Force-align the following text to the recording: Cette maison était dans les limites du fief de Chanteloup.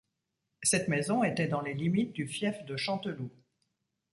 Cette 0.63 0.87
maison 0.87 1.23
était 1.23 1.47
dans 1.47 1.61
les 1.61 1.75
limites 1.75 2.13
du 2.13 2.25
fief 2.27 2.65
de 2.65 2.75
Chanteloup. 2.75 3.29